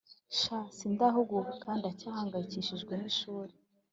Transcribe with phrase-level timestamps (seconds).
[0.37, 3.53] sha sindahuguka ndacyahangayikishijwe nishuri